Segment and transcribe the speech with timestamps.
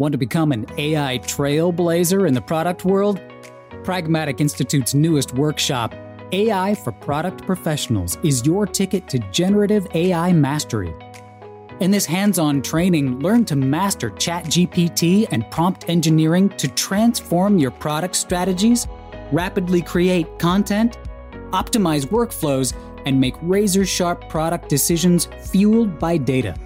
[0.00, 3.20] Want to become an AI trailblazer in the product world?
[3.84, 5.94] Pragmatic Institute's newest workshop,
[6.32, 10.94] AI for Product Professionals, is your ticket to generative AI mastery.
[11.80, 17.70] In this hands on training, learn to master ChatGPT and prompt engineering to transform your
[17.70, 18.88] product strategies,
[19.32, 20.96] rapidly create content,
[21.50, 22.72] optimize workflows,
[23.04, 26.56] and make razor sharp product decisions fueled by data.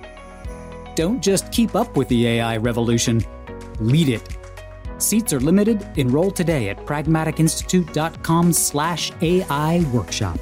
[0.94, 3.24] Don't just keep up with the AI revolution,
[3.80, 4.28] lead it.
[4.98, 5.86] Seats are limited.
[5.96, 10.38] Enroll today at pragmaticinstitute.com slash AI workshop.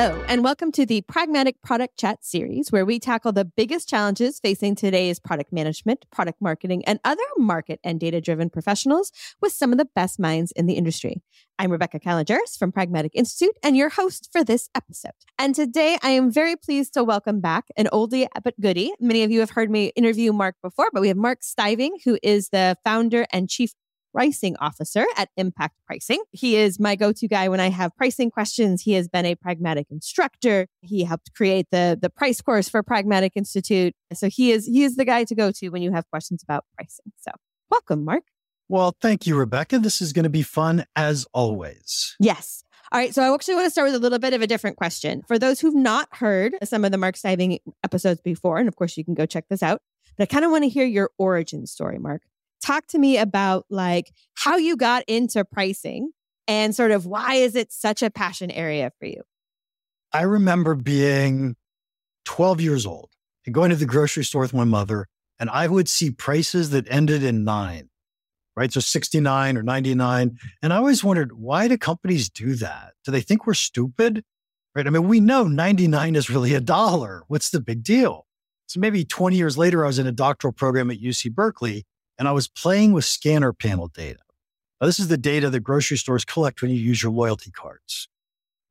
[0.00, 4.38] Hello, and welcome to the Pragmatic Product Chat series, where we tackle the biggest challenges
[4.38, 9.72] facing today's product management, product marketing, and other market and data driven professionals with some
[9.72, 11.20] of the best minds in the industry.
[11.58, 15.10] I'm Rebecca Kalogeris from Pragmatic Institute and your host for this episode.
[15.36, 18.92] And today I am very pleased to welcome back an oldie but goodie.
[19.00, 22.20] Many of you have heard me interview Mark before, but we have Mark Stiving, who
[22.22, 23.72] is the founder and chief
[24.12, 26.22] pricing officer at Impact Pricing.
[26.32, 28.82] He is my go-to guy when I have pricing questions.
[28.82, 30.66] He has been a pragmatic instructor.
[30.80, 33.94] He helped create the the price course for Pragmatic Institute.
[34.12, 36.64] So he is he is the guy to go to when you have questions about
[36.74, 37.12] pricing.
[37.20, 37.30] So
[37.70, 38.24] welcome, Mark.
[38.68, 39.78] Well, thank you, Rebecca.
[39.78, 42.16] This is going to be fun as always.
[42.20, 42.62] Yes.
[42.92, 43.14] All right.
[43.14, 45.22] So I actually want to start with a little bit of a different question.
[45.26, 48.96] For those who've not heard some of the Mark Stiving episodes before, and of course
[48.96, 49.80] you can go check this out,
[50.16, 52.22] but I kind of want to hear your origin story, Mark
[52.62, 56.10] talk to me about like how you got into pricing
[56.46, 59.22] and sort of why is it such a passion area for you?
[60.12, 61.56] I remember being
[62.24, 63.10] 12 years old
[63.44, 65.06] and going to the grocery store with my mother,
[65.38, 67.90] and I would see prices that ended in nine,
[68.56, 68.72] right?
[68.72, 70.38] So 69 or 99.
[70.62, 72.94] And I always wondered, why do companies do that?
[73.04, 74.24] Do they think we're stupid?
[74.74, 74.86] Right?
[74.86, 77.24] I mean, we know 99 is really a dollar.
[77.28, 78.26] What's the big deal?
[78.66, 81.86] So maybe 20 years later, I was in a doctoral program at UC Berkeley
[82.18, 84.20] and I was playing with scanner panel data.
[84.80, 88.08] Now, this is the data that grocery stores collect when you use your loyalty cards.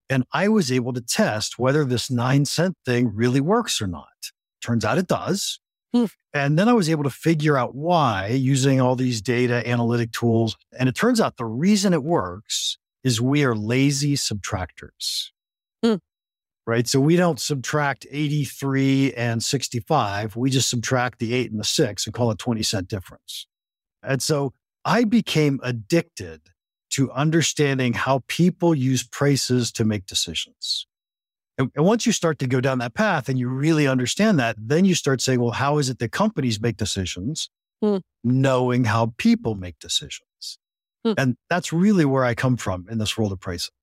[0.09, 4.31] And I was able to test whether this nine cent thing really works or not.
[4.62, 5.59] Turns out it does.
[5.94, 6.06] Hmm.
[6.34, 10.56] And then I was able to figure out why using all these data analytic tools.
[10.78, 15.31] And it turns out the reason it works is we are lazy subtractors.
[16.67, 16.85] Right.
[16.85, 20.35] So we don't subtract 83 and 65.
[20.35, 23.47] We just subtract the eight and the six and call it 20 cent difference.
[24.03, 24.51] And so
[24.83, 26.41] I became addicted
[26.91, 30.88] to understanding how people use prices to make decisions.
[31.57, 34.57] And, and, once you start to go down that path and you really understand that,
[34.59, 37.49] then you start saying, well, how is it that companies make decisions?
[37.81, 37.97] Hmm.
[38.25, 40.59] Knowing how people make decisions.
[41.05, 41.13] Hmm.
[41.17, 43.73] And that's really where I come from in this world of pricing.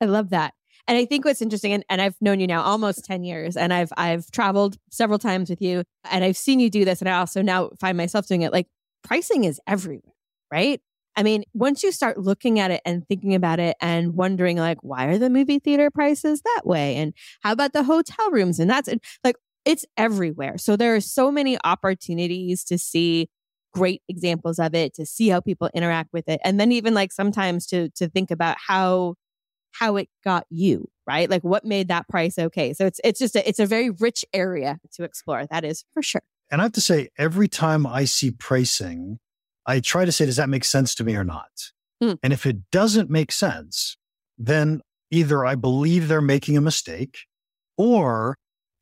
[0.00, 0.52] I love that.
[0.88, 3.72] And I think what's interesting, and, and I've known you now almost 10 years, and
[3.72, 7.18] I've I've traveled several times with you, and I've seen you do this, and I
[7.18, 8.52] also now find myself doing it.
[8.52, 8.68] Like
[9.02, 10.14] pricing is everywhere,
[10.52, 10.80] right?
[11.16, 14.78] I mean, once you start looking at it and thinking about it and wondering, like,
[14.82, 16.96] why are the movie theater prices that way?
[16.96, 18.60] And how about the hotel rooms?
[18.60, 18.90] And that's
[19.24, 20.58] like, it's everywhere.
[20.58, 23.30] So there are so many opportunities to see
[23.72, 26.40] great examples of it, to see how people interact with it.
[26.44, 29.14] And then even like sometimes to, to think about how,
[29.78, 31.28] how it got you, right?
[31.28, 32.72] Like what made that price okay.
[32.72, 35.46] So it's, it's just a, it's a very rich area to explore.
[35.46, 36.22] That is for sure.
[36.50, 39.18] And I have to say, every time I see pricing,
[39.66, 41.72] I try to say, does that make sense to me or not?
[42.00, 42.14] Hmm.
[42.22, 43.96] And if it doesn't make sense,
[44.38, 47.20] then either I believe they're making a mistake
[47.76, 48.36] or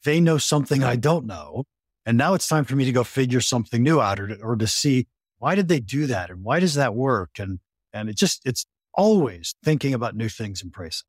[0.04, 1.64] they know something I don't know.
[2.06, 4.56] And now it's time for me to go figure something new out or to, or
[4.56, 5.06] to see
[5.38, 6.30] why did they do that?
[6.30, 7.38] And why does that work?
[7.38, 7.60] And,
[7.92, 8.66] and it just, it's
[8.96, 11.06] always thinking about new things in pricing.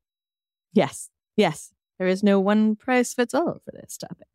[0.72, 1.10] Yes.
[1.36, 1.72] Yes.
[1.98, 4.28] There is no one price fits all for this topic.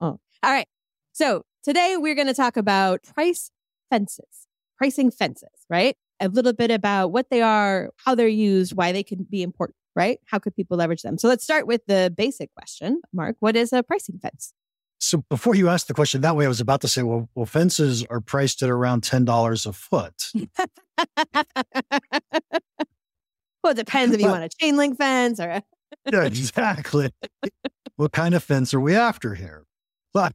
[0.00, 0.68] All right.
[1.12, 3.50] So today we're going to talk about price
[3.90, 4.46] fences,
[4.76, 5.96] pricing fences, right?
[6.20, 9.76] A little bit about what they are, how they're used, why they can be important,
[9.96, 10.18] right?
[10.26, 11.18] How could people leverage them?
[11.18, 13.36] So let's start with the basic question, Mark.
[13.40, 14.52] What is a pricing fence?
[15.00, 17.46] So before you ask the question that way, I was about to say, well, well
[17.46, 20.32] fences are priced at around $10 a foot.
[23.64, 25.60] well, it depends if you want a chain link fence or.
[26.12, 27.10] yeah, exactly.
[27.96, 29.64] what kind of fence are we after here?
[30.12, 30.34] But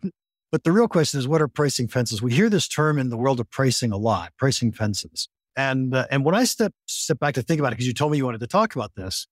[0.52, 2.22] but the real question is, what are pricing fences?
[2.22, 5.30] We hear this term in the world of pricing a lot, pricing fences.
[5.56, 8.12] And, uh, and when I step, step back to think about it, because you told
[8.12, 9.28] me you wanted to talk about this,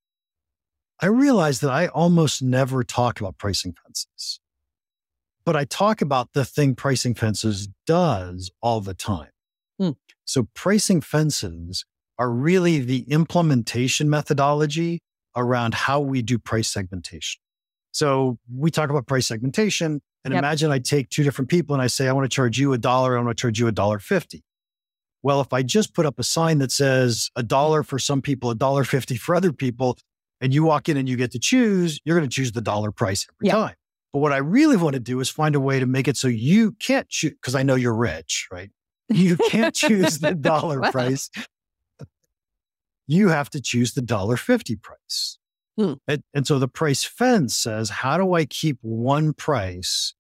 [1.00, 4.40] I realized that I almost never talk about pricing fences,
[5.46, 9.30] but I talk about the thing pricing fences does all the time.
[9.80, 9.92] Hmm.
[10.26, 11.86] So pricing fences
[12.20, 15.02] are really the implementation methodology
[15.36, 17.40] around how we do price segmentation.
[17.92, 20.42] So we talk about price segmentation and yep.
[20.42, 22.78] imagine I take two different people and I say, I want to charge you a
[22.78, 23.18] dollar.
[23.18, 24.44] I want to charge you a dollar 50.
[25.24, 28.50] Well, if I just put up a sign that says a dollar for some people,
[28.50, 29.98] a dollar 50 for other people,
[30.42, 32.92] and you walk in and you get to choose, you're going to choose the dollar
[32.92, 33.56] price every yep.
[33.56, 33.76] time.
[34.14, 36.28] But what I really want to do is find a way to make it so
[36.28, 38.70] you can't choose, because I know you're rich, right?
[39.10, 41.30] You can't choose the dollar price.
[43.08, 45.38] You have to choose the dollar 50 price.
[45.78, 45.94] Hmm.
[46.08, 50.14] And, and so the price fence says, how do I keep one price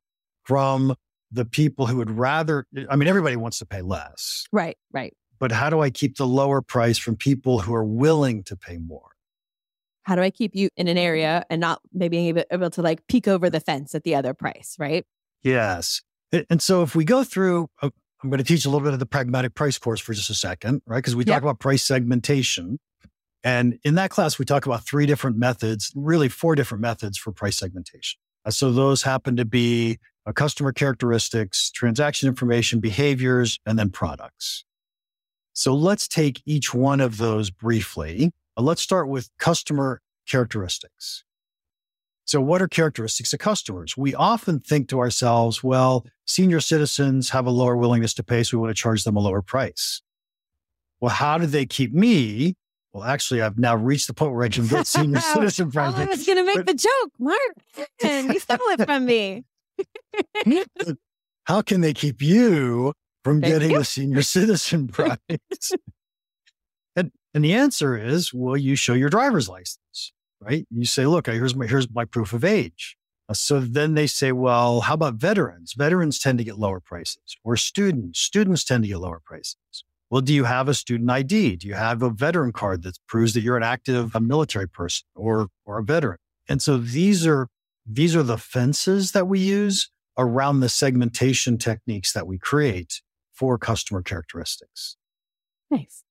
[0.44, 0.96] from
[1.32, 4.46] the people who would rather, I mean, everybody wants to pay less.
[4.52, 5.14] Right, right.
[5.40, 8.78] But how do I keep the lower price from people who are willing to pay
[8.78, 9.10] more?
[10.04, 13.06] How do I keep you in an area and not maybe able, able to like
[13.08, 15.06] peek over the fence at the other price, right?
[15.44, 16.02] Yes.
[16.50, 17.90] And so if we go through, uh,
[18.24, 20.34] I'm going to teach a little bit of the pragmatic price course for just a
[20.34, 20.98] second, right?
[20.98, 21.36] Because we yep.
[21.36, 22.80] talk about price segmentation.
[23.44, 27.32] And in that class, we talk about three different methods, really four different methods for
[27.32, 28.20] price segmentation.
[28.44, 34.66] Uh, so those happen to be uh, customer characteristics, transaction information, behaviors, and then products.
[35.54, 38.32] So let's take each one of those briefly.
[38.58, 41.24] Uh, let's start with customer characteristics.
[42.28, 43.98] So what are characteristics of customers?
[43.98, 48.58] We often think to ourselves, well, senior citizens have a lower willingness to pay, so
[48.58, 50.02] we want to charge them a lower price.
[51.00, 52.56] Well, how do they keep me
[52.98, 56.02] well, actually, I've now reached the point where I can get senior citizen pricing.
[56.02, 57.88] I was going to make but, the joke, Mark.
[58.04, 59.44] And you stole it from me.
[61.44, 62.94] How can they keep you
[63.24, 63.80] from Thank getting you.
[63.82, 65.18] a senior citizen price?
[66.96, 70.66] and, and the answer is, well, you show your driver's license, right?
[70.70, 72.98] You say, look, here's my, here's my proof of age.
[73.30, 75.74] Uh, so then they say, well, how about veterans?
[75.74, 78.20] Veterans tend to get lower prices, or students.
[78.20, 79.84] Students tend to get lower prices.
[80.10, 81.58] Well, do you have a student ID?
[81.58, 85.06] Do you have a veteran card that proves that you're an active a military person
[85.16, 86.20] or, or a veteran?
[86.48, 87.50] And so these are,
[87.86, 93.02] these are the fences that we use around the segmentation techniques that we create
[93.34, 94.96] for customer characteristics.
[95.70, 96.04] Nice.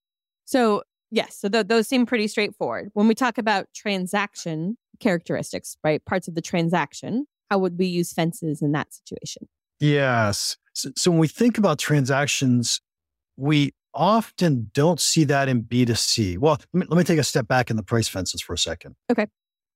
[0.45, 0.83] So
[1.17, 2.91] yes, so th- those seem pretty straightforward.
[2.93, 6.05] When we talk about transaction characteristics, right?
[6.05, 9.49] Parts of the transaction, how would we use fences in that situation?
[9.81, 10.57] Yes.
[10.75, 12.81] So, so when we think about transactions,
[13.37, 16.39] we often don't see that in B2C.
[16.39, 18.59] Well, let me, let me take a step back in the price fences for a
[18.59, 18.95] second.
[19.11, 19.27] Okay.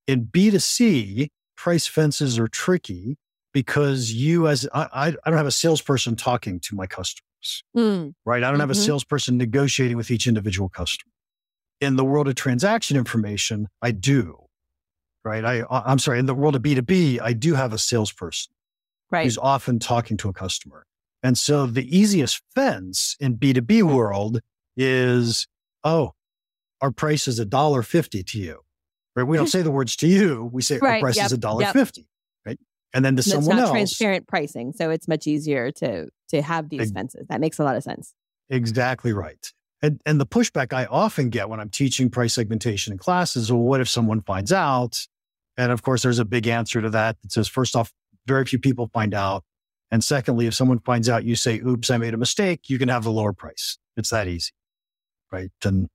[0.07, 3.17] In B2C, price fences are tricky
[3.53, 8.13] because you, as I, I don't have a salesperson talking to my customers, mm.
[8.25, 8.37] right?
[8.37, 8.59] I don't mm-hmm.
[8.61, 8.81] have a mm-hmm.
[8.81, 11.10] salesperson negotiating with each individual customer.
[11.81, 14.37] In the world of transaction information, I do,
[15.25, 15.43] right?
[15.43, 18.53] I, uh, I'm sorry, in the world of B2B, I do have a salesperson
[19.09, 19.23] right.
[19.23, 20.85] who's often talking to a customer.
[21.23, 24.39] And so the easiest fence in B2B world
[24.75, 25.47] is,
[25.83, 26.13] oh,
[26.81, 28.61] our price is a dollar fifty to you.
[29.15, 29.23] Right?
[29.23, 30.49] We don't say the words to you.
[30.51, 31.73] We say right, our price yep, is a dollar yep.
[31.73, 32.07] fifty.
[32.45, 32.59] Right.
[32.93, 33.71] And then to and someone else.
[33.71, 34.73] transparent pricing.
[34.73, 37.27] So it's much easier to to have these fences.
[37.29, 38.13] That makes a lot of sense.
[38.49, 39.51] Exactly right.
[39.81, 43.61] And, and the pushback I often get when I'm teaching price segmentation in classes, well,
[43.61, 45.07] what if someone finds out?
[45.57, 47.17] And of course, there's a big answer to that.
[47.23, 47.91] It says, first off,
[48.27, 49.43] very few people find out.
[49.89, 52.89] And secondly, if someone finds out you say, oops, I made a mistake, you can
[52.89, 53.77] have the lower price.
[53.97, 54.51] It's that easy.
[55.31, 55.51] Right.
[55.65, 55.89] And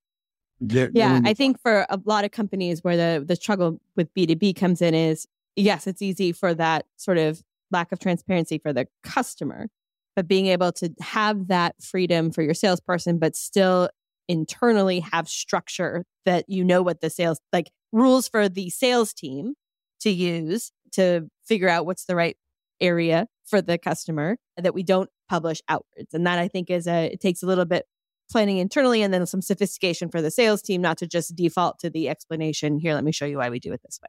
[0.61, 4.83] yeah, I think for a lot of companies where the, the struggle with B2B comes
[4.83, 9.69] in is yes, it's easy for that sort of lack of transparency for the customer,
[10.17, 13.89] but being able to have that freedom for your salesperson, but still
[14.29, 19.55] internally have structure that you know what the sales like rules for the sales team
[20.01, 22.37] to use to figure out what's the right
[22.81, 26.13] area for the customer that we don't publish outwards.
[26.13, 27.87] And that I think is a, it takes a little bit
[28.31, 31.91] planning internally and then some sophistication for the sales team, not to just default to
[31.91, 32.79] the explanation.
[32.79, 34.09] Here, let me show you why we do it this way.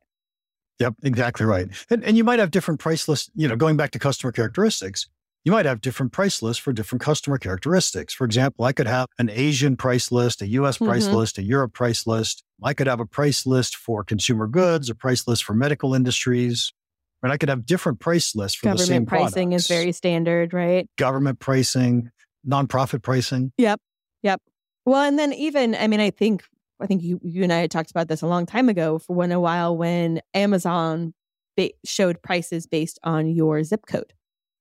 [0.80, 1.68] Yep, exactly right.
[1.90, 5.08] And, and you might have different price lists, you know, going back to customer characteristics,
[5.48, 8.14] you might have different price lists for different customer characteristics.
[8.14, 11.16] For example, I could have an Asian price list, a US price mm-hmm.
[11.16, 12.44] list, a Europe price list.
[12.62, 16.74] I could have a price list for consumer goods, a price list for medical industries,
[17.22, 17.32] Right?
[17.32, 19.64] I could have different price lists for Government the same pricing products.
[19.64, 20.86] is very standard, right?
[20.98, 22.12] Government pricing,
[22.46, 23.54] nonprofit pricing.
[23.58, 23.80] Yep.
[24.24, 24.42] Yep.
[24.86, 26.44] Well, and then even, I mean, I think,
[26.82, 29.16] I think you, you and I had talked about this a long time ago for
[29.16, 31.14] when a while when Amazon
[31.56, 34.12] ba- showed prices based on your zip code,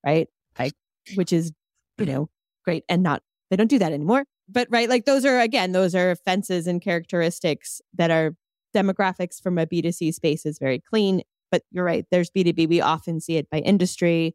[0.07, 0.29] right?
[0.59, 0.75] Like,
[1.15, 1.53] which is,
[1.99, 2.15] you mm-hmm.
[2.15, 2.29] know,
[2.65, 4.25] great and not, they don't do that anymore.
[4.49, 8.35] But right, like those are, again, those are fences and characteristics that are
[8.75, 12.05] demographics from a B2C space is very clean but you're right.
[12.11, 12.69] There's B2B.
[12.69, 14.35] We often see it by industry.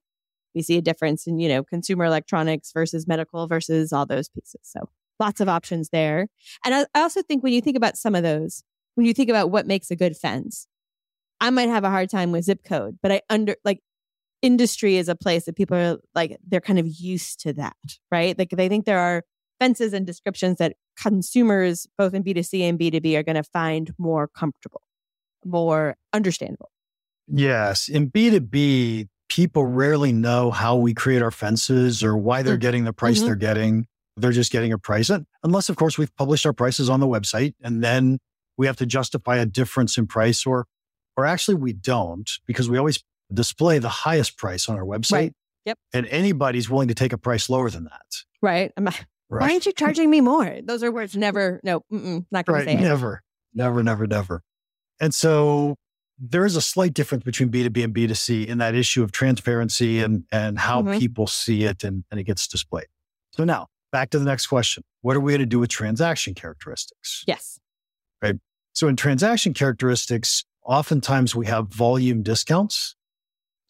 [0.56, 4.62] We see a difference in, you know, consumer electronics versus medical versus all those pieces.
[4.64, 6.28] So lots of options there.
[6.66, 8.64] And I, I also think when you think about some of those,
[8.96, 10.68] when you think about what makes a good fence,
[11.40, 13.80] I might have a hard time with zip code, but I under like
[14.42, 17.76] industry is a place that people are like, they're kind of used to that,
[18.12, 18.38] right?
[18.38, 19.24] Like they think there are
[19.60, 24.28] fences and descriptions that consumers, both in B2C and B2B, are going to find more
[24.28, 24.82] comfortable,
[25.46, 26.72] more understandable.
[27.28, 27.88] Yes.
[27.88, 32.62] In B2B, people rarely know how we create our fences or why they're mm.
[32.62, 33.28] getting the price mm-hmm.
[33.28, 33.88] they're getting.
[34.18, 35.10] They're just getting a price,
[35.42, 38.20] unless, of course, we've published our prices on the website and then
[38.58, 40.68] we have to justify a difference in price or
[41.18, 45.12] or actually we don't because we always display the highest price on our website.
[45.12, 45.34] Right.
[45.66, 45.78] Yep.
[45.94, 48.24] And anybody's willing to take a price lower than that.
[48.42, 48.72] Right.
[48.76, 49.06] I'm, right.
[49.28, 50.60] Why aren't you charging me more?
[50.64, 52.66] Those are words never, no, not going right.
[52.66, 53.58] to say never, it.
[53.58, 54.42] Never, never, never.
[55.00, 55.76] And so
[56.18, 60.24] there is a slight difference between B2B and B2C in that issue of transparency and,
[60.32, 61.00] and how mm-hmm.
[61.00, 62.88] people see it and, and it gets displayed.
[63.34, 64.84] So now back to the next question.
[65.02, 67.24] What are we going to do with transaction characteristics?
[67.28, 67.60] Yes.
[68.22, 68.36] Right.
[68.74, 72.96] So in transaction characteristics, oftentimes we have volume discounts.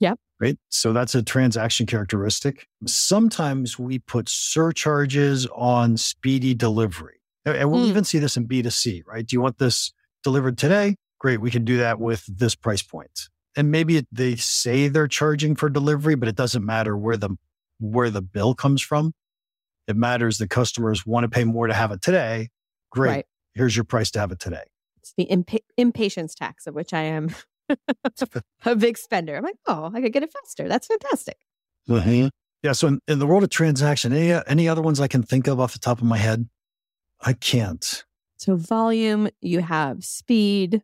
[0.02, 0.20] Yep.
[0.42, 0.58] Right.
[0.70, 2.68] So that's a transaction characteristic.
[2.88, 7.22] Sometimes we put surcharges on speedy delivery.
[7.46, 7.90] And we'll mm.
[7.90, 9.26] even see this in B2C, right?
[9.26, 9.94] Do you want this
[10.24, 10.96] delivered today?
[11.20, 11.40] Great.
[11.42, 13.30] We can do that with this price point.
[13.56, 17.38] And maybe they say they're charging for delivery, but it doesn't matter where the,
[17.80, 19.14] where the bill comes from.
[19.88, 22.50] It matters the customers want to pay more to have it today.
[22.92, 23.10] Great.
[23.10, 23.26] Right.
[23.54, 24.64] Here's your price to have it today.
[24.98, 27.30] It's the imp- impatience tax of which I am
[28.66, 29.36] a big spender.
[29.36, 30.68] I'm like, oh, I could get it faster.
[30.68, 31.38] That's fantastic.
[31.90, 32.28] Mm-hmm.
[32.64, 32.72] Yeah.
[32.74, 35.60] So in, in, the world of transaction, any any other ones I can think of
[35.60, 36.48] off the top of my head?
[37.22, 38.06] I can't.
[38.38, 40.82] So volume, you have speed.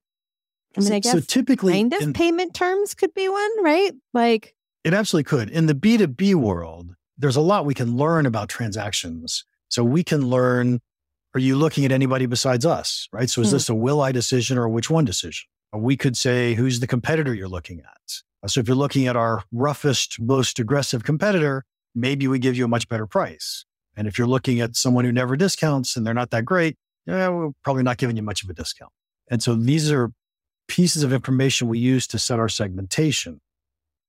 [0.77, 3.93] I mean, I guess so typically kind of in, payment terms could be one, right?
[4.13, 5.49] Like it absolutely could.
[5.49, 9.43] In the B2B world, there's a lot we can learn about transactions.
[9.69, 10.79] So we can learn
[11.33, 13.07] are you looking at anybody besides us?
[13.11, 13.29] Right.
[13.29, 13.55] So is hmm.
[13.55, 15.47] this a will I decision or a which one decision?
[15.73, 18.21] We could say, who's the competitor you're looking at?
[18.43, 22.65] Uh, so if you're looking at our roughest, most aggressive competitor, maybe we give you
[22.65, 23.65] a much better price.
[23.95, 27.29] And if you're looking at someone who never discounts and they're not that great, yeah,
[27.29, 28.91] we're probably not giving you much of a discount.
[29.29, 30.11] And so these are
[30.67, 33.41] pieces of information we use to set our segmentation.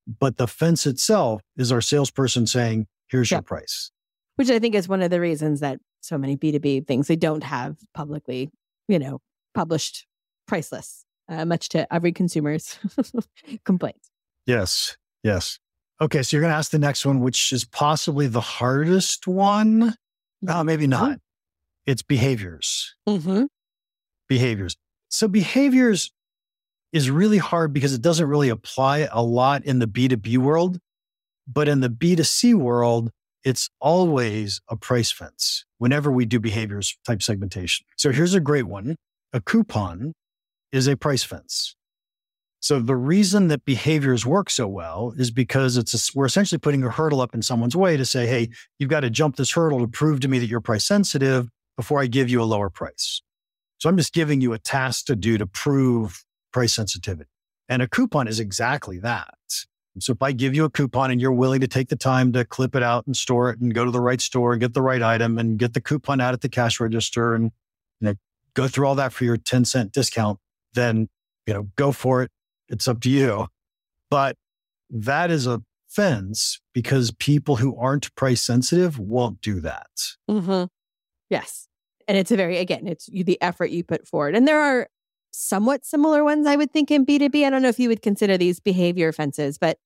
[0.07, 3.91] But the fence itself is our salesperson saying, here's your price.
[4.37, 7.09] Which I think is one of the reasons that so many B2B things.
[7.09, 8.51] They don't have publicly,
[8.89, 9.21] you know,
[9.55, 10.07] published
[10.47, 12.79] price lists, uh, much to every consumer's
[13.65, 14.01] complaint.
[14.47, 14.97] Yes.
[15.23, 15.59] Yes.
[16.01, 16.23] Okay.
[16.23, 19.95] So you're going to ask the next one, which is possibly the hardest one.
[20.41, 20.91] No, maybe mm-hmm.
[20.91, 21.19] not.
[21.87, 22.95] It's behaviors.
[23.09, 23.45] Mm-hmm.
[24.29, 24.77] Behaviors.
[25.09, 26.13] So behaviors
[26.93, 30.79] is really hard because it doesn't really apply a lot in the B2B world.
[31.47, 33.11] But in the B2C world,
[33.45, 37.87] it's always a price fence whenever we do behaviors type segmentation.
[37.97, 38.97] So here's a great one.
[39.33, 40.13] A coupon
[40.73, 41.75] is a price fence.
[42.61, 46.83] So the reason that behaviors work so well is because it's a, we're essentially putting
[46.83, 48.49] a hurdle up in someone's way to say, "Hey,
[48.79, 52.01] you've got to jump this hurdle to prove to me that you're price sensitive before
[52.01, 53.23] I give you a lower price."
[53.79, 57.31] So I'm just giving you a task to do to prove price sensitivity.
[57.69, 59.35] And a coupon is exactly that.
[60.01, 62.45] So if I give you a coupon and you're willing to take the time to
[62.45, 64.83] clip it out and store it and go to the right store and get the
[64.83, 67.51] right item and get the coupon out at the cash register and
[68.59, 70.39] go through all that for your 10 cent discount,
[70.75, 71.09] then,
[71.47, 72.31] you know, go for it.
[72.69, 73.49] It's up to you.
[74.11, 74.37] But
[74.91, 79.91] that is a fence because people who aren't price sensitive won't do that.
[80.31, 80.65] Mm-hmm.
[81.31, 81.69] Yes.
[82.07, 84.35] And it's a very, again, it's the effort you put forward.
[84.35, 84.89] And there are
[85.31, 87.45] somewhat similar ones, I would think, in B2B.
[87.45, 89.79] I don't know if you would consider these behavior fences, but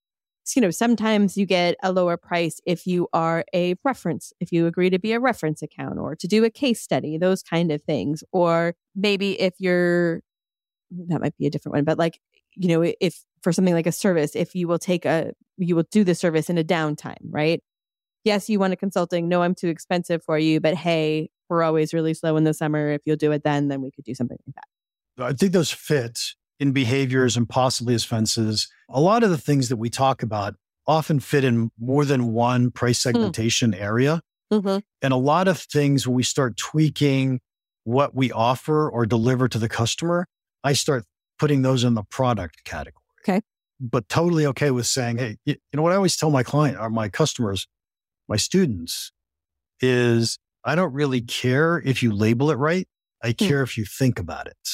[0.56, 4.66] you know, sometimes you get a lower price if you are a reference, if you
[4.66, 7.80] agree to be a reference account or to do a case study, those kind of
[7.82, 8.24] things.
[8.32, 10.20] Or maybe if you're,
[11.08, 12.18] that might be a different one, but like,
[12.54, 15.86] you know, if for something like a service, if you will take a, you will
[15.90, 17.62] do the service in a downtime, right?
[18.24, 19.28] Yes, you want a consulting.
[19.28, 22.90] No, I'm too expensive for you, but hey, we're always really slow in the summer.
[22.90, 25.24] If you'll do it then, then we could do something like that.
[25.24, 26.18] I think those fit
[26.58, 28.68] in behaviors and possibly as fences.
[28.88, 30.54] A lot of the things that we talk about
[30.86, 33.10] often fit in more than one price hmm.
[33.10, 33.80] segmentation mm.
[33.80, 34.22] area.
[34.52, 34.78] Mm-hmm.
[35.00, 37.40] And a lot of things when we start tweaking
[37.84, 40.26] what we offer or deliver to the customer,
[40.64, 41.04] I start
[41.38, 43.02] putting those in the product category.
[43.22, 43.40] Okay.
[43.80, 46.88] But totally okay with saying, hey, you know what I always tell my client or
[46.90, 47.66] my customers,
[48.28, 49.12] my students
[49.80, 52.86] is I don't really care if you label it right.
[53.22, 53.46] I hmm.
[53.46, 53.64] care mm.
[53.64, 54.68] if you think about it.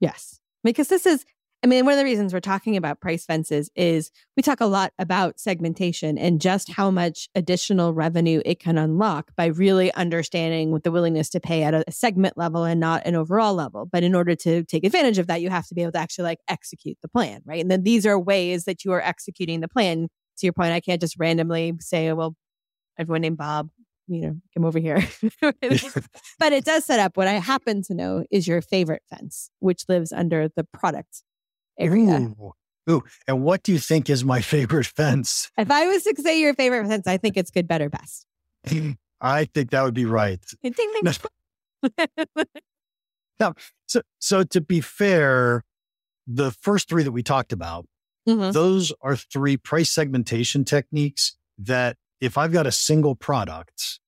[0.00, 1.24] Yes because this is
[1.62, 4.66] I mean, one of the reasons we're talking about price fences is we talk a
[4.66, 10.70] lot about segmentation and just how much additional revenue it can unlock by really understanding
[10.70, 13.88] what the willingness to pay at a segment level and not an overall level.
[13.90, 16.24] But in order to take advantage of that, you have to be able to actually
[16.24, 17.60] like execute the plan, right?
[17.60, 20.08] And then these are ways that you are executing the plan.
[20.38, 22.36] To your point, I can't just randomly say, well,
[22.98, 23.70] everyone named Bob,
[24.06, 25.02] you know, come over here.
[25.40, 29.84] but it does set up what I happen to know is your favorite fence, which
[29.88, 31.22] lives under the product
[31.78, 32.18] area.
[32.40, 32.52] Ooh.
[32.88, 33.02] Ooh.
[33.26, 35.50] And what do you think is my favorite fence?
[35.58, 38.26] If I was to say your favorite fence, I think it's good, better, best.
[39.20, 40.40] I think that would be right.
[40.62, 41.14] Ding, ding.
[43.40, 43.54] now,
[43.86, 45.62] so, so to be fair,
[46.26, 47.86] the first three that we talked about,
[48.28, 48.52] Mhm.
[48.52, 54.00] those are three price segmentation techniques that if I've got a single product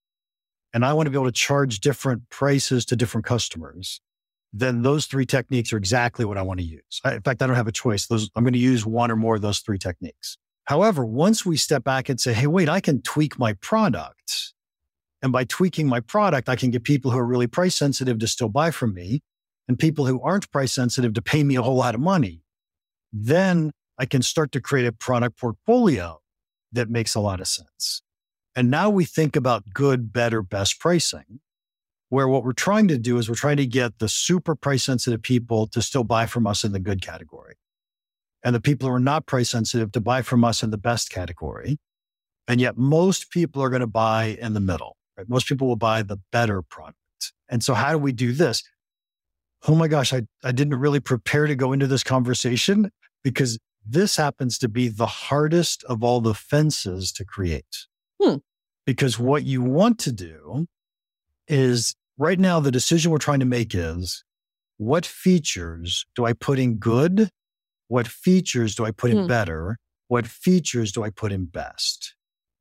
[0.75, 4.01] and I want to be able to charge different prices to different customers,
[4.53, 7.01] then those three techniques are exactly what I want to use.
[7.05, 8.07] I, in fact, I don't have a choice.
[8.07, 10.39] Those, I'm going to use one or more of those three techniques.
[10.65, 14.53] However, once we step back and say, hey, wait, I can tweak my product.
[15.23, 18.27] And by tweaking my product, I can get people who are really price sensitive to
[18.27, 19.21] still buy from me
[19.67, 22.43] and people who aren't price sensitive to pay me a whole lot of money.
[23.13, 26.21] Then I can start to create a product portfolio
[26.73, 28.03] that makes a lot of sense.
[28.55, 31.41] And now we think about good, better, best pricing,
[32.09, 35.23] where what we're trying to do is we're trying to get the super price sensitive
[35.23, 37.55] people to still buy from us in the good category.
[38.45, 41.11] And the people who are not price sensitive to buy from us in the best
[41.11, 41.79] category.
[42.47, 45.29] And yet most people are going to buy in the middle, right?
[45.29, 46.97] Most people will buy the better product.
[47.49, 48.63] And so how do we do this?
[49.67, 52.91] Oh my gosh, I, I didn't really prepare to go into this conversation
[53.25, 57.87] because this happens to be the hardest of all the fences to create.
[58.23, 58.37] Hmm.
[58.87, 60.67] Because what you want to do
[61.49, 64.25] is right now, the decision we're trying to make is
[64.77, 67.31] what features do I put in good?
[67.89, 69.27] What features do I put in Hmm.
[69.27, 69.79] better?
[70.09, 72.15] What features do I put in best?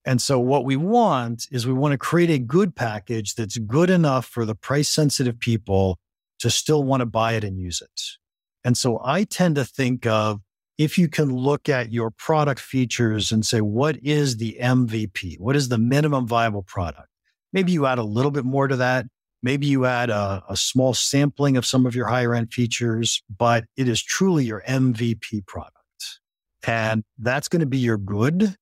[0.05, 3.89] And so what we want is we want to create a good package that's good
[3.89, 5.99] enough for the price sensitive people
[6.39, 8.01] to still want to buy it and use it.
[8.63, 10.39] And so I tend to think of
[10.77, 15.39] if you can look at your product features and say, what is the MVP?
[15.39, 17.09] What is the minimum viable product?
[17.51, 19.07] Maybe you add a little bit more to that.
[19.43, 23.65] Maybe you add a, a small sampling of some of your higher end features, but
[23.75, 25.73] it is truly your MVP product.
[26.65, 28.55] And that's going to be your good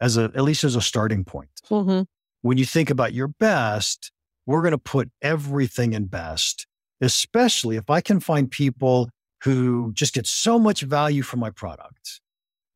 [0.00, 2.06] as a, at least as a starting point Mhm.
[2.42, 4.12] when you think about your best,
[4.46, 6.66] we're going to put everything in best,
[7.00, 9.10] especially if I can find people
[9.42, 12.20] who just get so much value from my product.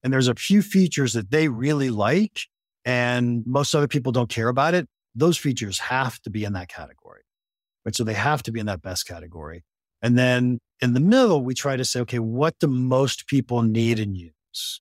[0.02, 2.40] And there's a few features that they really like,
[2.84, 4.86] and most other people don't care about it.
[5.14, 7.22] Those features have to be in that category.
[7.84, 7.94] Right.
[7.94, 9.64] So they have to be in that best category.
[10.02, 13.98] And then in the middle, we try to say, okay, what do most people need
[13.98, 14.80] and use?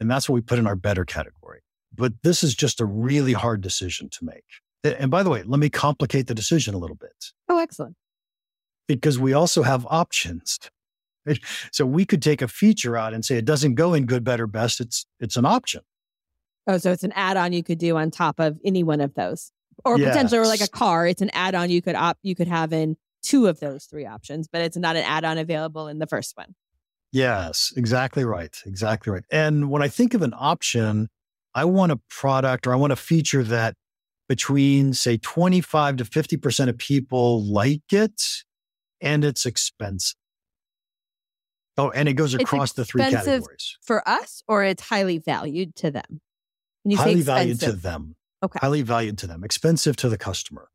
[0.00, 1.60] And that's what we put in our better category.
[1.94, 4.44] But this is just a really hard decision to make.
[4.82, 7.96] And by the way, let me complicate the decision a little bit Oh, excellent.
[8.86, 10.58] because we also have options.
[11.26, 11.38] Right?
[11.72, 14.46] So we could take a feature out and say it doesn't go in good, better,
[14.46, 14.78] best.
[14.80, 15.80] It's it's an option.
[16.66, 19.50] Oh, so it's an add-on you could do on top of any one of those,
[19.84, 21.06] or potentially, or like a car.
[21.06, 24.48] It's an add-on you could opt you could have in two of those three options,
[24.48, 26.54] but it's not an add-on available in the first one.
[27.12, 28.56] Yes, exactly right.
[28.66, 29.24] Exactly right.
[29.30, 31.08] And when I think of an option,
[31.54, 33.76] I want a product or I want a feature that
[34.28, 38.20] between say 25 to 50% of people like it
[39.00, 40.16] and it's expensive.
[41.76, 43.78] Oh, and it goes across the three categories.
[43.82, 46.20] For us, or it's highly valued to them.
[46.88, 48.16] Highly say valued to them.
[48.44, 48.58] Okay.
[48.60, 50.68] Highly valued to them, expensive to the customer.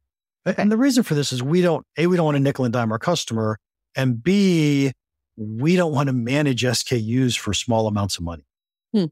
[0.46, 2.66] A- And the reason for this is we don't, A, we don't want to nickel
[2.66, 3.60] and dime our customer.
[3.96, 4.92] And B,
[5.38, 8.46] we don't want to manage SKUs for small amounts of money.
[8.94, 9.06] Hmm.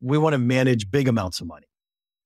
[0.00, 1.66] We want to manage big amounts of money.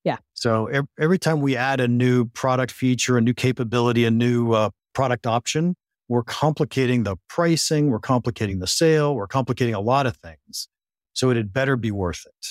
[0.05, 0.17] Yeah.
[0.33, 4.71] So every time we add a new product feature, a new capability, a new uh,
[4.95, 5.77] product option,
[6.09, 10.69] we're complicating the pricing, we're complicating the sale, we're complicating a lot of things.
[11.13, 12.47] So it had better be worth it.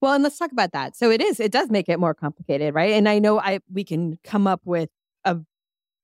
[0.00, 0.96] Well, and let's talk about that.
[0.96, 2.92] So it is, it does make it more complicated, right?
[2.92, 4.90] And I know I we can come up with
[5.24, 5.38] a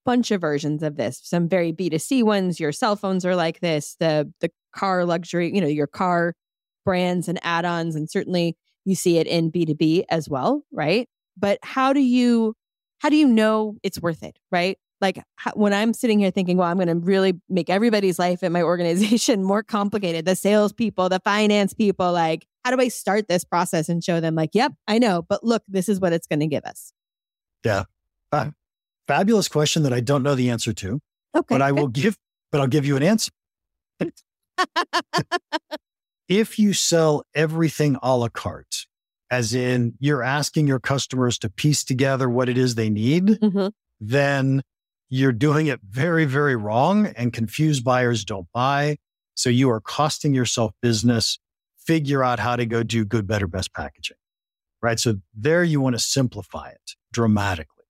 [0.04, 1.20] bunch of versions of this.
[1.22, 2.58] Some very B2C ones.
[2.58, 6.34] Your cell phones are like this, the the car luxury, you know, your car
[6.84, 11.08] brands and add-ons, and certainly you see it in B2B as well, right?
[11.36, 12.54] But how do you
[12.98, 14.78] how do you know it's worth it, right?
[15.00, 15.22] Like
[15.54, 18.62] when I'm sitting here thinking, well, I'm going to really make everybody's life at my
[18.62, 20.24] organization more complicated.
[20.24, 24.34] The salespeople, the finance people, like, how do I start this process and show them,
[24.34, 26.92] like, yep, I know, but look, this is what it's going to give us.
[27.64, 27.84] Yeah.
[29.06, 31.00] Fabulous question that I don't know the answer to,
[31.36, 31.46] Okay.
[31.48, 32.16] but I will give,
[32.50, 33.32] but I'll give you an answer.
[36.28, 38.86] if you sell everything a la carte,
[39.30, 43.68] as in you're asking your customers to piece together what it is they need, mm-hmm.
[44.00, 44.62] then
[45.08, 48.96] you're doing it very, very wrong and confused buyers don't buy.
[49.34, 51.38] So you are costing yourself business.
[51.86, 54.16] Figure out how to go do good, better, best packaging,
[54.80, 55.00] right?
[55.00, 57.84] So there you want to simplify it dramatically.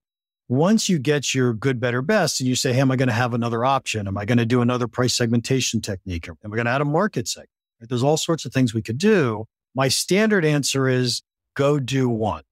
[0.49, 3.13] Once you get your good, better, best, and you say, Hey, am I going to
[3.13, 4.07] have another option?
[4.07, 6.27] Am I going to do another price segmentation technique?
[6.27, 7.49] Am I going to add a market segment?
[7.79, 9.45] There's all sorts of things we could do.
[9.75, 11.21] My standard answer is
[11.55, 12.43] go do one.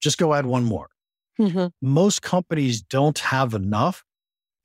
[0.00, 0.88] Just go add one more.
[1.40, 1.66] Mm-hmm.
[1.80, 4.04] Most companies don't have enough.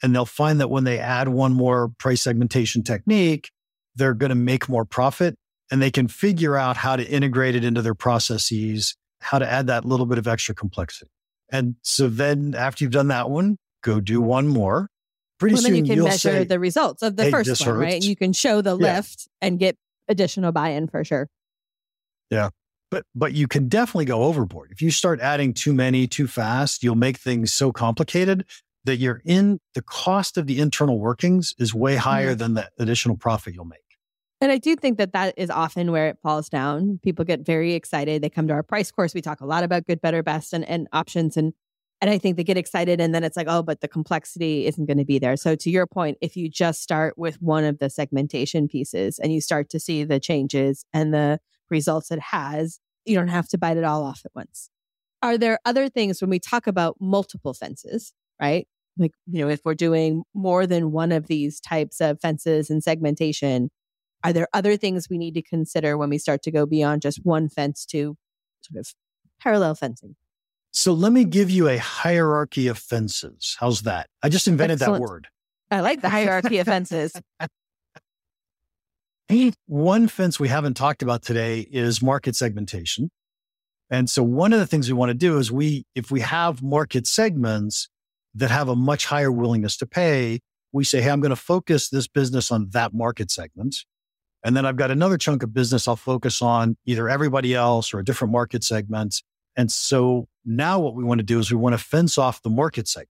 [0.02, 3.52] And they'll find that when they add one more price segmentation technique,
[3.96, 5.38] they're going to make more profit
[5.72, 9.68] and they can figure out how to integrate it into their processes, how to add
[9.68, 11.12] that little bit of extra complexity.
[11.52, 14.90] And so then after you've done that one, go do one more.
[15.40, 17.70] Pretty well, soon then you can measure say, the results of the hey, first one,
[17.70, 17.80] hurts.
[17.80, 18.04] right?
[18.04, 18.96] You can show the yeah.
[18.96, 19.78] lift and get
[20.08, 21.28] additional buy-in for sure.
[22.30, 22.50] Yeah.
[22.92, 24.72] But but you can definitely go overboard.
[24.72, 28.46] If you start adding too many too fast, you'll make things so complicated
[28.86, 32.38] that you're in the cost of the internal workings is way higher mm-hmm.
[32.38, 33.80] than the additional profit you'll make.
[34.42, 37.00] And I do think that that is often where it falls down.
[37.04, 38.22] People get very excited.
[38.22, 39.14] They come to our price course.
[39.14, 41.36] We talk a lot about good, better, best and, and options.
[41.36, 41.54] And
[42.02, 44.86] and I think they get excited and then it's like, oh, but the complexity isn't
[44.86, 45.36] going to be there.
[45.36, 49.34] So to your point, if you just start with one of the segmentation pieces and
[49.34, 53.58] you start to see the changes and the results it has, you don't have to
[53.58, 54.70] bite it all off at once.
[55.22, 58.66] Are there other things when we talk about multiple fences, right?
[58.98, 62.82] Like, you know, if we're doing more than one of these types of fences and
[62.82, 63.72] segmentation,
[64.24, 67.20] are there other things we need to consider when we start to go beyond just
[67.24, 68.18] one fence to
[68.62, 68.94] sort of
[69.42, 70.16] parallel fencing?
[70.72, 73.58] So let me give you a hierarchy of fences.
[73.60, 74.08] How's that?
[74.22, 75.02] I just invented Excellent.
[75.02, 75.28] that word.
[75.72, 77.14] I like the hierarchy of fences.
[79.68, 83.12] One fence we haven't talked about today is market segmentation.
[83.92, 86.62] And so one of the things we want to do is we, if we have
[86.62, 87.90] market segments
[88.36, 90.40] that have a much higher willingness to pay,
[90.72, 93.78] we say, Hey, I'm going to focus this business on that market segment.
[94.44, 98.00] And then I've got another chunk of business I'll focus on either everybody else or
[98.00, 99.22] a different market segment.
[99.56, 102.50] And so now what we want to do is we want to fence off the
[102.50, 103.10] market segment.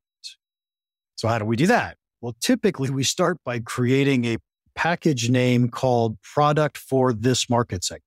[1.15, 1.97] So how do we do that?
[2.21, 4.37] Well, typically we start by creating a
[4.75, 8.03] package name called product for this market segment.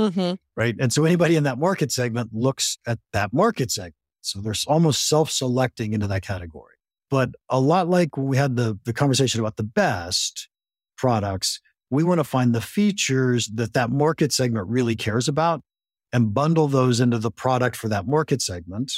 [0.00, 0.34] Mm-hmm.
[0.56, 0.74] Right.
[0.78, 3.94] And so anybody in that market segment looks at that market segment.
[4.20, 6.74] So there's almost self selecting into that category.
[7.10, 10.48] But a lot like we had the, the conversation about the best
[10.96, 15.62] products, we want to find the features that that market segment really cares about
[16.12, 18.92] and bundle those into the product for that market segment,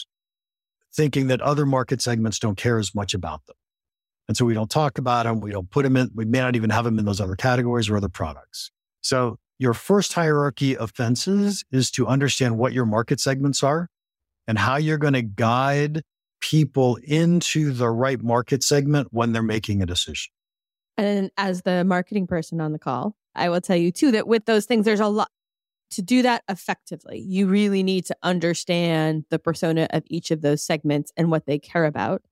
[0.94, 3.56] thinking that other market segments don't care as much about them.
[4.28, 5.40] And so we don't talk about them.
[5.40, 6.10] We don't put them in.
[6.14, 8.70] We may not even have them in those other categories or other products.
[9.00, 13.88] So your first hierarchy of fences is to understand what your market segments are
[14.46, 16.02] and how you're going to guide
[16.40, 20.32] people into the right market segment when they're making a decision.
[21.00, 24.44] And as the marketing person on the call, I will tell you too that with
[24.44, 25.30] those things, there's a lot
[25.92, 27.18] to do that effectively.
[27.26, 31.58] You really need to understand the persona of each of those segments and what they
[31.58, 32.22] care about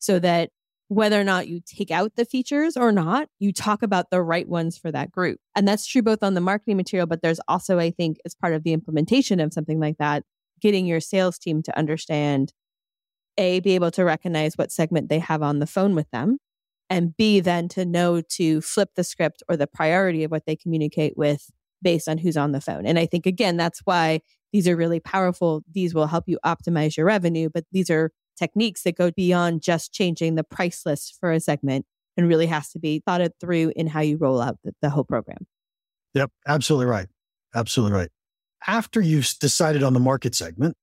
[0.00, 0.50] so that
[0.88, 4.48] whether or not you take out the features or not, you talk about the right
[4.48, 5.38] ones for that group.
[5.54, 8.52] And that's true both on the marketing material, but there's also, I think, as part
[8.52, 10.24] of the implementation of something like that,
[10.60, 12.52] getting your sales team to understand
[13.36, 16.38] A, be able to recognize what segment they have on the phone with them,
[16.90, 20.56] and B, then to know to flip the script or the priority of what they
[20.56, 21.50] communicate with
[21.82, 22.86] based on who's on the phone.
[22.86, 24.20] And I think, again, that's why
[24.52, 25.62] these are really powerful.
[25.70, 29.92] These will help you optimize your revenue, but these are techniques that go beyond just
[29.92, 31.84] changing the price list for a segment
[32.16, 34.90] and really has to be thought it through in how you roll out the, the
[34.90, 35.46] whole program.
[36.14, 37.06] Yep, absolutely right.
[37.54, 38.10] Absolutely right.
[38.66, 40.76] After you've decided on the market segment,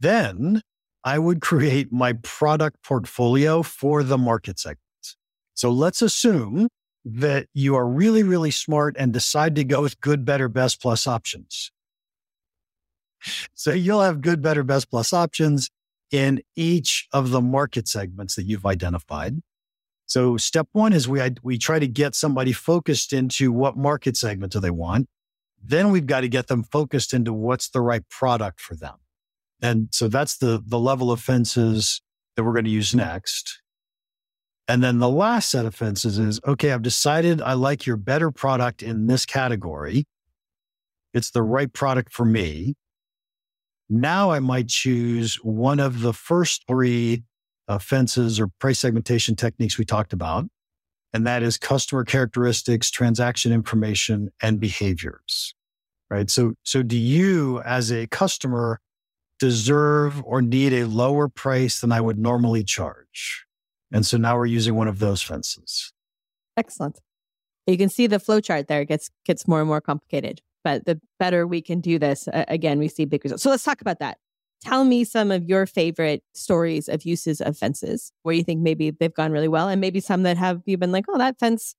[0.00, 0.62] then
[1.04, 4.82] I would create my product portfolio for the market segments.
[5.54, 6.68] So let's assume
[7.04, 11.06] that you are really, really smart and decide to go with good, better, best plus
[11.06, 11.70] options.
[13.54, 15.68] So you'll have good, better, best plus options
[16.10, 19.40] in each of the market segments that you've identified.
[20.06, 24.52] So step one is we, we try to get somebody focused into what market segment
[24.52, 25.08] do they want.
[25.64, 28.96] Then we've got to get them focused into what's the right product for them.
[29.62, 32.02] And so that's the, the level of fences
[32.36, 33.61] that we're going to use next.
[34.72, 38.30] And then the last set of fences is okay, I've decided I like your better
[38.30, 40.06] product in this category.
[41.12, 42.74] It's the right product for me.
[43.90, 47.22] Now I might choose one of the first three
[47.68, 50.46] uh, fences or price segmentation techniques we talked about.
[51.12, 55.54] and that is customer characteristics, transaction information, and behaviors.
[56.10, 56.30] Right.
[56.30, 58.80] So, so do you as a customer
[59.38, 63.46] deserve or need a lower price than I would normally charge?
[63.92, 65.92] And so now we're using one of those fences.
[66.56, 67.00] Excellent.
[67.66, 70.40] You can see the flow chart there gets gets more and more complicated.
[70.64, 73.42] But the better we can do this, uh, again, we see big results.
[73.42, 74.18] So let's talk about that.
[74.62, 78.90] Tell me some of your favorite stories of uses of fences where you think maybe
[78.90, 81.74] they've gone really well, and maybe some that have you been like, oh, that fence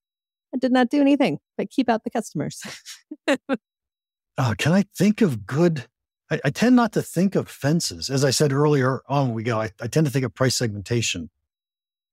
[0.60, 2.62] did not do anything, but keep out the customers.
[3.28, 5.86] uh, can I think of good?
[6.30, 8.10] I, I, tend not to think of fences.
[8.10, 11.30] As I said earlier on, we go, I, I tend to think of price segmentation.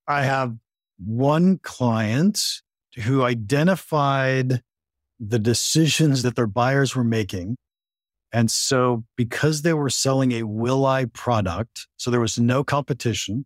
[0.06, 0.56] I have
[0.98, 2.40] one client
[3.04, 4.62] who identified
[5.18, 7.56] the decisions that their buyers were making.
[8.32, 13.44] And so, because they were selling a Will I product, so there was no competition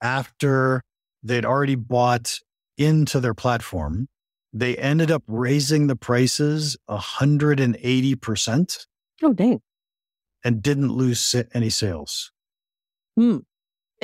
[0.00, 0.82] after
[1.22, 2.38] they'd already bought
[2.76, 4.08] into their platform,
[4.52, 8.86] they ended up raising the prices 180%.
[9.22, 9.60] Oh, dang.
[10.44, 12.32] And didn't lose any sales.
[13.16, 13.38] Hmm.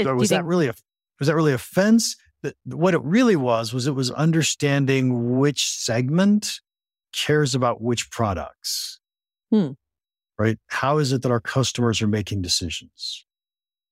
[0.00, 0.74] So was that really a
[1.18, 2.16] was that really a fence?
[2.42, 6.60] That what it really was was it was understanding which segment
[7.12, 9.00] cares about which products.
[9.50, 9.72] Hmm.
[10.38, 10.58] Right?
[10.68, 13.24] How is it that our customers are making decisions?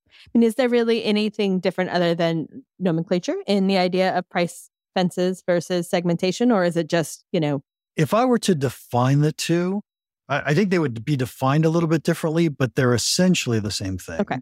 [0.09, 2.47] I mean, is there really anything different other than
[2.79, 7.63] nomenclature in the idea of price fences versus segmentation, or is it just, you know?
[7.97, 9.83] If I were to define the two,
[10.29, 13.71] I, I think they would be defined a little bit differently, but they're essentially the
[13.71, 14.21] same thing.
[14.21, 14.39] Okay.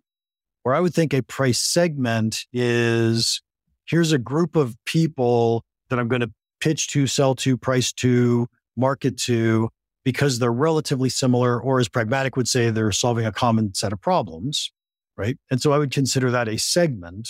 [0.65, 3.41] Where I would think a price segment is
[3.87, 8.49] here's a group of people that I'm going to pitch to, sell to, price to,
[8.77, 9.69] market to,
[10.05, 14.01] because they're relatively similar, or as pragmatic would say, they're solving a common set of
[14.01, 14.73] problems.
[15.17, 15.37] Right.
[15.51, 17.29] And so I would consider that a segment.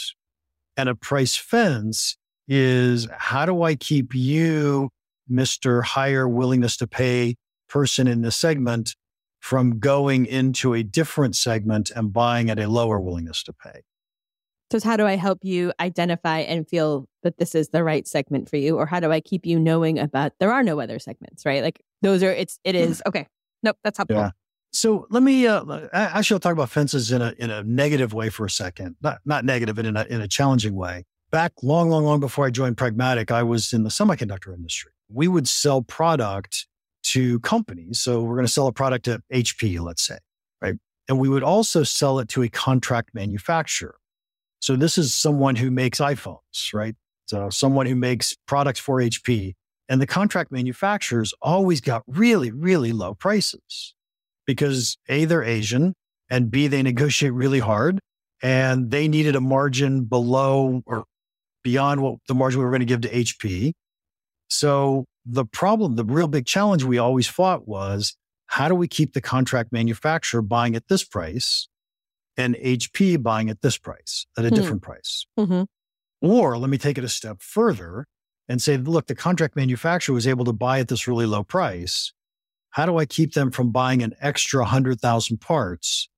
[0.77, 2.17] And a price fence
[2.49, 4.91] is how do I keep you,
[5.31, 5.83] Mr.
[5.83, 7.35] Higher willingness to pay
[7.69, 8.95] person in this segment
[9.45, 13.83] from going into a different segment and buying at a lower willingness to pay?
[14.73, 18.49] So, how do I help you identify and feel that this is the right segment
[18.49, 18.79] for you?
[18.79, 21.63] Or how do I keep you knowing about there are no other segments, right?
[21.63, 23.27] Like those are, it's, it is, okay.
[23.63, 24.17] Nope, that's helpful.
[24.17, 24.31] Yeah.
[24.73, 28.31] So let me uh, actually I'll talk about fences in a in a negative way
[28.31, 28.97] for a second.
[29.03, 32.47] Not not negative, but in a in a challenging way back long, long, long before
[32.47, 34.93] I joined Pragmatic, I was in the semiconductor industry.
[35.09, 36.67] We would sell product
[37.05, 38.01] to companies.
[38.01, 40.19] So we're going to sell a product to HP, let's say,
[40.61, 40.75] right?
[41.09, 43.97] And we would also sell it to a contract manufacturer.
[44.61, 46.95] So this is someone who makes iPhones, right?
[47.27, 49.55] So someone who makes products for HP.
[49.89, 53.95] And the contract manufacturers always got really, really low prices
[54.47, 55.95] because A, they're Asian
[56.31, 58.01] and B, they negotiate really hard
[58.43, 61.05] and they needed a margin below or
[61.63, 63.73] beyond what the margin we were going to give to HP.
[64.49, 69.15] So the problem, the real big challenge we always fought was how do we keep
[69.15, 71.69] the contract manufacturer buying at this price
[72.37, 74.55] and HP buying at this price at a hmm.
[74.55, 75.27] different price?
[75.39, 75.63] Mm-hmm.
[76.21, 78.07] Or let me take it a step further
[78.49, 82.13] and say, look, the contract manufacturer was able to buy at this really low price.
[82.71, 86.09] How do I keep them from buying an extra 100,000 parts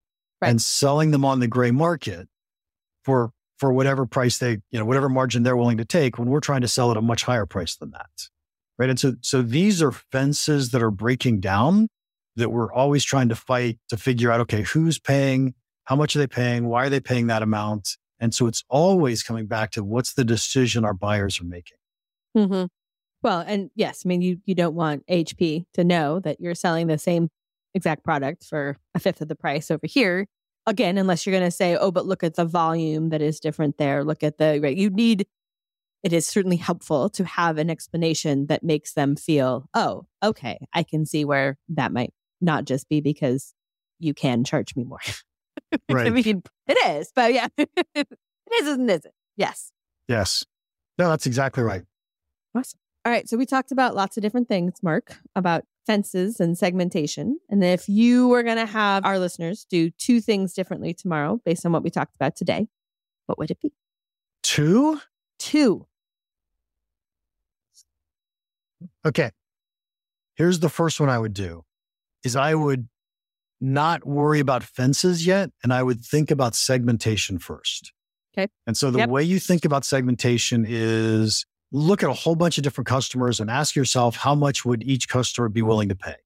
[0.41, 0.49] right.
[0.49, 2.29] and selling them on the gray market
[3.05, 6.41] for for whatever price they, you know, whatever margin they're willing to take when we're
[6.41, 8.29] trying to sell at a much higher price than that.
[8.79, 8.91] Right.
[8.91, 11.89] And so, so these are fences that are breaking down
[12.37, 15.55] that we're always trying to fight to figure out, okay, who's paying?
[15.85, 16.69] How much are they paying?
[16.69, 17.97] Why are they paying that amount?
[18.21, 21.79] And so it's always coming back to what's the decision our buyers are making.
[22.37, 22.67] Mm-hmm.
[23.23, 26.87] Well, and yes, I mean, you, you don't want HP to know that you're selling
[26.87, 27.31] the same
[27.75, 30.27] exact product for a fifth of the price over here
[30.67, 33.79] again, unless you're going to say, oh, but look at the volume that is different
[33.79, 34.05] there.
[34.05, 34.77] Look at the, right.
[34.77, 35.27] You need,
[36.07, 40.85] it is certainly helpful to have an explanation that makes them feel, oh, okay, I
[40.85, 43.55] can see where that might not just be because
[43.99, 45.01] you can charge me more.
[45.91, 46.07] right.
[46.07, 48.07] I mean, it is, but yeah, it
[48.55, 49.07] is, isn't it?
[49.37, 49.73] Yes.
[50.07, 50.45] Yes.
[50.97, 51.83] No, that's exactly right.
[52.55, 52.79] Awesome.
[53.05, 53.29] All right.
[53.29, 57.41] So we talked about lots of different things, Mark, about fences and segmentation.
[57.51, 61.67] And if you were going to have our listeners do two things differently tomorrow based
[61.67, 62.69] on what we talked about today,
[63.27, 63.73] what would it be?
[64.45, 65.01] Two?
[65.41, 65.89] Two.
[69.07, 69.31] Okay.
[70.35, 71.63] Here's the first one I would do
[72.25, 72.89] is I would
[73.61, 77.93] not worry about fences yet and I would think about segmentation first.
[78.37, 78.49] Okay.
[78.67, 79.09] And so the yep.
[79.09, 83.51] way you think about segmentation is look at a whole bunch of different customers and
[83.51, 86.17] ask yourself how much would each customer be willing to pay?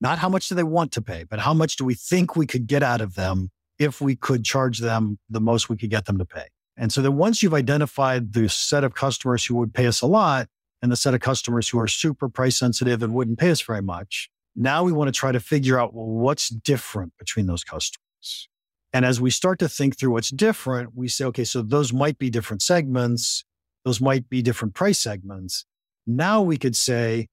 [0.00, 2.46] Not how much do they want to pay, but how much do we think we
[2.46, 6.04] could get out of them if we could charge them the most we could get
[6.04, 6.46] them to pay?
[6.76, 10.06] And so then once you've identified the set of customers who would pay us a
[10.06, 10.48] lot
[10.86, 13.82] and the set of customers who are super price sensitive and wouldn't pay us very
[13.82, 18.48] much, now we want to try to figure out well, what's different between those customers.
[18.92, 22.18] And as we start to think through what's different, we say, okay, so those might
[22.18, 23.44] be different segments.
[23.84, 25.66] Those might be different price segments.
[26.06, 27.26] Now we could say,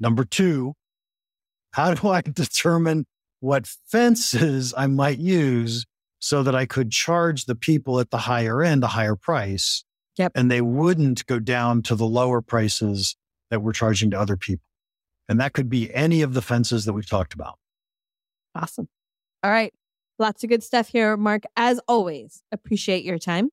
[0.00, 0.72] number two,
[1.72, 3.04] how do I determine
[3.40, 5.84] what fences I might use
[6.20, 9.84] so that I could charge the people at the higher end a higher price.
[10.16, 10.32] Yep.
[10.34, 13.16] And they wouldn't go down to the lower prices
[13.50, 14.68] that we're charging to other people.
[15.28, 17.58] And that could be any of the fences that we've talked about.
[18.54, 18.88] Awesome.
[19.42, 19.72] All right.
[20.18, 21.42] Lots of good stuff here, Mark.
[21.56, 23.50] As always, appreciate your time.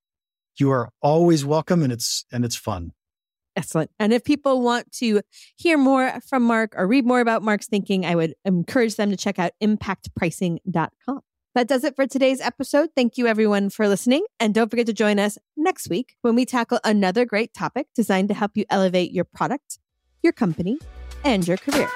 [0.57, 2.91] You are always welcome and it's and it's fun.
[3.55, 3.91] Excellent.
[3.99, 5.21] And if people want to
[5.55, 9.17] hear more from Mark or read more about Mark's thinking, I would encourage them to
[9.17, 11.21] check out impactpricing.com.
[11.53, 12.89] That does it for today's episode.
[12.95, 14.25] Thank you, everyone, for listening.
[14.39, 18.29] And don't forget to join us next week when we tackle another great topic designed
[18.29, 19.77] to help you elevate your product,
[20.23, 20.77] your company,
[21.25, 21.89] and your career.